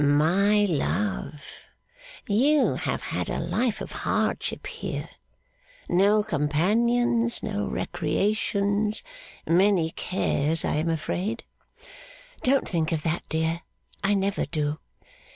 'My 0.03 0.65
love, 0.65 1.47
you 2.27 2.73
have 2.73 3.03
had 3.03 3.29
a 3.29 3.37
life 3.39 3.81
of 3.81 3.91
hardship 3.91 4.65
here. 4.65 5.07
No 5.87 6.23
companions, 6.23 7.43
no 7.43 7.67
recreations, 7.67 9.03
many 9.45 9.91
cares 9.91 10.65
I 10.65 10.77
am 10.77 10.89
afraid?' 10.89 11.43
'Don't 12.41 12.67
think 12.67 12.91
of 12.91 13.03
that, 13.03 13.29
dear. 13.29 13.61
I 14.03 14.15
never 14.15 14.47
do. 14.47 14.79